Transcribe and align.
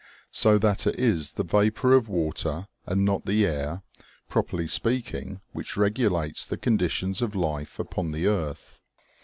So 0.31 0.57
that 0.57 0.87
it 0.87 0.95
is 0.99 1.33
the 1.33 1.43
vapor 1.43 1.93
of 1.93 2.09
water 2.09 2.65
and 2.87 3.05
not 3.05 3.27
the 3.27 3.45
air, 3.45 3.83
properly 4.29 4.65
speaking, 4.65 5.41
which 5.53 5.77
regulates 5.77 6.43
the 6.43 6.57
conditions 6.57 7.21
of 7.21 7.35
life 7.35 7.77
upon 7.77 8.09
the 8.09 8.25
earth. 8.25 8.79